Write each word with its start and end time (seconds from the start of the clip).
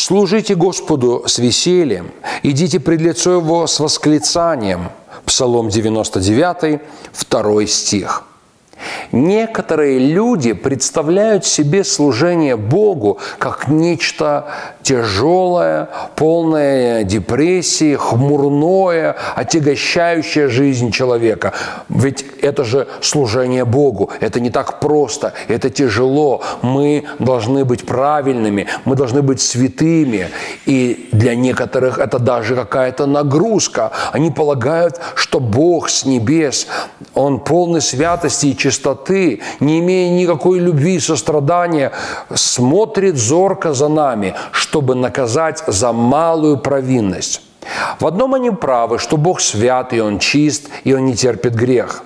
Служите 0.00 0.54
Господу 0.54 1.24
с 1.26 1.38
весельем, 1.38 2.10
идите 2.42 2.80
пред 2.80 3.02
лицо 3.02 3.32
Его 3.32 3.66
с 3.66 3.78
восклицанием. 3.80 4.88
Псалом 5.26 5.68
99, 5.68 6.80
2 7.28 7.66
стих. 7.66 8.24
Некоторые 9.12 9.98
люди 9.98 10.52
представляют 10.52 11.44
себе 11.44 11.84
служение 11.84 12.56
Богу 12.56 13.18
как 13.38 13.68
нечто 13.68 14.46
тяжелое, 14.82 15.88
полное 16.16 17.04
депрессии, 17.04 17.96
хмурное, 17.96 19.16
отягощающее 19.36 20.48
жизнь 20.48 20.90
человека. 20.90 21.52
Ведь 21.88 22.24
это 22.42 22.64
же 22.64 22.88
служение 23.00 23.64
Богу. 23.64 24.10
Это 24.20 24.40
не 24.40 24.50
так 24.50 24.80
просто, 24.80 25.32
это 25.48 25.70
тяжело. 25.70 26.42
Мы 26.62 27.04
должны 27.18 27.64
быть 27.64 27.86
правильными, 27.86 28.66
мы 28.84 28.96
должны 28.96 29.22
быть 29.22 29.40
святыми. 29.40 30.28
И 30.66 31.08
для 31.12 31.34
некоторых 31.34 31.98
это 31.98 32.18
даже 32.18 32.54
какая-то 32.56 33.06
нагрузка. 33.06 33.92
Они 34.12 34.30
полагают, 34.30 35.00
что 35.14 35.40
Бог 35.40 35.88
с 35.88 36.04
небес, 36.04 36.66
Он 37.14 37.40
полный 37.40 37.80
святости 37.80 38.46
и 38.46 38.56
чистоты, 38.56 38.79
не 39.60 39.78
имея 39.80 40.10
никакой 40.10 40.58
любви 40.58 40.94
и 40.94 41.00
сострадания, 41.00 41.92
смотрит 42.34 43.16
зорко 43.16 43.72
за 43.72 43.88
нами, 43.88 44.34
чтобы 44.52 44.94
наказать 44.94 45.62
за 45.66 45.92
малую 45.92 46.58
провинность. 46.58 47.42
В 47.98 48.06
одном 48.06 48.34
они 48.34 48.50
правы, 48.50 48.98
что 48.98 49.16
Бог 49.16 49.40
свят, 49.40 49.92
и 49.92 50.00
Он 50.00 50.18
чист, 50.18 50.68
и 50.84 50.94
Он 50.94 51.04
не 51.04 51.14
терпит 51.14 51.54
грех. 51.54 52.02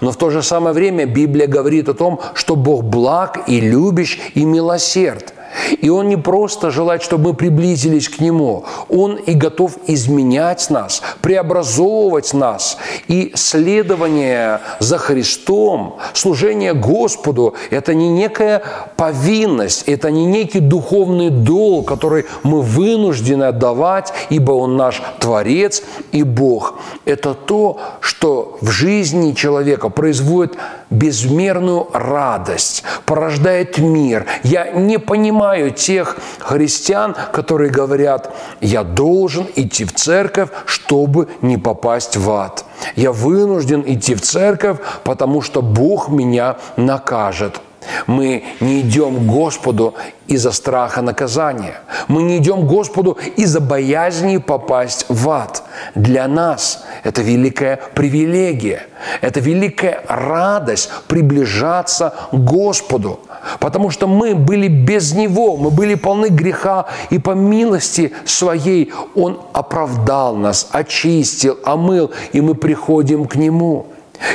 Но 0.00 0.10
в 0.10 0.16
то 0.16 0.30
же 0.30 0.42
самое 0.42 0.74
время 0.74 1.04
Библия 1.06 1.46
говорит 1.46 1.88
о 1.88 1.94
том, 1.94 2.20
что 2.34 2.56
Бог 2.56 2.84
благ 2.84 3.48
и 3.48 3.60
любящ 3.60 4.18
и 4.34 4.44
милосерд– 4.44 5.34
и 5.80 5.88
Он 5.88 6.08
не 6.08 6.16
просто 6.16 6.70
желает, 6.70 7.02
чтобы 7.02 7.30
мы 7.30 7.34
приблизились 7.34 8.08
к 8.08 8.20
Нему. 8.20 8.64
Он 8.88 9.16
и 9.16 9.34
готов 9.34 9.76
изменять 9.86 10.70
нас, 10.70 11.02
преобразовывать 11.20 12.34
нас. 12.34 12.78
И 13.08 13.32
следование 13.34 14.60
за 14.80 14.98
Христом, 14.98 15.96
служение 16.12 16.74
Господу– 16.74 17.54
это 17.70 17.94
не 17.94 18.08
некая 18.08 18.62
повинность, 18.96 19.84
это 19.88 20.10
не 20.10 20.24
некий 20.26 20.60
духовный 20.60 21.30
долг, 21.30 21.88
который 21.88 22.26
мы 22.42 22.62
вынуждены 22.62 23.44
отдавать, 23.44 24.12
ибо 24.30 24.52
Он 24.52 24.76
наш 24.76 25.02
Творец 25.20 25.82
и 26.12 26.22
Бог. 26.22 26.74
Это 27.04 27.34
то, 27.34 27.78
что 28.00 28.58
в 28.60 28.70
жизни 28.70 29.32
человека 29.32 29.88
производит 29.88 30.56
безмерную 30.94 31.88
радость, 31.92 32.84
порождает 33.04 33.78
мир. 33.78 34.26
Я 34.42 34.70
не 34.70 34.98
понимаю 34.98 35.70
тех 35.70 36.16
христиан, 36.38 37.14
которые 37.32 37.70
говорят, 37.70 38.34
я 38.60 38.82
должен 38.84 39.46
идти 39.56 39.84
в 39.84 39.92
церковь, 39.92 40.48
чтобы 40.66 41.28
не 41.42 41.58
попасть 41.58 42.16
в 42.16 42.30
ад. 42.30 42.64
Я 42.96 43.12
вынужден 43.12 43.82
идти 43.86 44.14
в 44.14 44.22
церковь, 44.22 44.78
потому 45.04 45.42
что 45.42 45.62
Бог 45.62 46.08
меня 46.08 46.56
накажет. 46.76 47.60
Мы 48.06 48.44
не 48.60 48.80
идем 48.80 49.16
к 49.16 49.26
Господу 49.26 49.94
из-за 50.26 50.52
страха 50.52 51.02
наказания. 51.02 51.80
Мы 52.08 52.22
не 52.22 52.38
идем 52.38 52.62
к 52.62 52.70
Господу 52.70 53.18
из-за 53.36 53.60
боязни 53.60 54.38
попасть 54.38 55.06
в 55.08 55.28
ад. 55.30 55.62
Для 55.94 56.26
нас 56.28 56.84
это 57.02 57.22
великая 57.22 57.80
привилегия, 57.94 58.86
это 59.20 59.40
великая 59.40 60.02
радость 60.08 60.90
приближаться 61.08 62.14
к 62.32 62.36
Господу. 62.36 63.20
Потому 63.60 63.90
что 63.90 64.06
мы 64.06 64.34
были 64.34 64.68
без 64.68 65.12
Него, 65.12 65.56
мы 65.56 65.70
были 65.70 65.94
полны 65.94 66.28
греха, 66.28 66.86
и 67.10 67.18
по 67.18 67.32
милости 67.32 68.12
Своей 68.24 68.92
Он 69.14 69.40
оправдал 69.52 70.36
нас, 70.36 70.68
очистил, 70.72 71.58
омыл, 71.64 72.10
и 72.32 72.40
мы 72.40 72.54
приходим 72.54 73.26
к 73.26 73.36
Нему. 73.36 73.86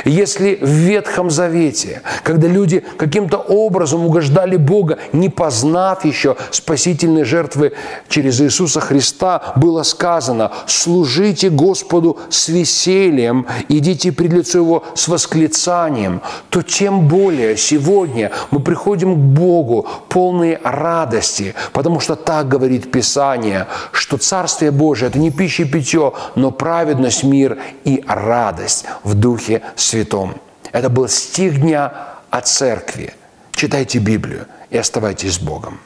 Если 0.04 0.56
в 0.56 0.68
Ветхом 0.68 1.30
Завете, 1.30 2.02
когда 2.22 2.48
люди 2.48 2.84
каким-то 2.96 3.38
образом 3.38 4.04
угождали 4.04 4.56
Бога, 4.56 4.98
не 5.12 5.28
познав 5.28 6.04
еще 6.04 6.36
спасительной 6.50 7.24
жертвы 7.24 7.72
через 8.08 8.40
Иисуса 8.40 8.80
Христа, 8.80 9.52
было 9.56 9.82
сказано 9.82 10.52
«служите 10.66 11.50
Господу 11.50 12.18
с 12.28 12.48
весельем, 12.48 13.46
идите 13.68 14.12
пред 14.12 14.32
лицо 14.32 14.58
Его 14.58 14.84
с 14.94 15.08
восклицанием», 15.08 16.22
то 16.50 16.62
тем 16.62 17.08
более 17.08 17.56
сегодня 17.56 18.30
мы 18.50 18.60
приходим 18.60 19.14
к 19.14 19.18
Богу 19.18 19.86
полные 20.08 20.60
радости, 20.62 21.54
потому 21.72 22.00
что 22.00 22.16
так 22.16 22.48
говорит 22.48 22.90
Писание, 22.90 23.66
что 23.92 24.18
Царствие 24.18 24.70
Божие– 24.70 25.08
это 25.10 25.18
не 25.18 25.30
пища 25.30 25.62
и 25.62 25.66
питье, 25.66 26.12
но 26.34 26.50
праведность, 26.50 27.24
мир 27.24 27.58
и 27.84 28.02
радость 28.06 28.84
в 29.04 29.14
Духе 29.14 29.62
Святом. 29.76 30.40
Это 30.72 30.88
был 30.88 31.08
стих 31.08 31.60
дня 31.60 31.92
о 32.30 32.40
церкви. 32.40 33.14
Читайте 33.52 33.98
Библию 33.98 34.46
и 34.70 34.78
оставайтесь 34.78 35.34
с 35.34 35.38
Богом. 35.38 35.80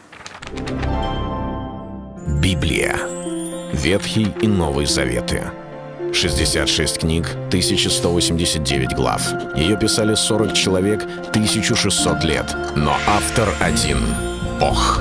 Библия. 2.41 2.97
Ветхий 3.73 4.33
и 4.43 4.47
Новый 4.47 4.87
Заветы. 4.87 5.43
66 6.13 6.99
книг, 6.99 7.27
1189 7.49 8.95
глав. 8.95 9.23
Ее 9.57 9.77
писали 9.77 10.15
40 10.15 10.53
человек, 10.53 11.03
1600 11.03 12.25
лет. 12.25 12.55
Но 12.77 12.95
автор 13.07 13.49
один– 13.61 13.99
Бог. 14.61 15.01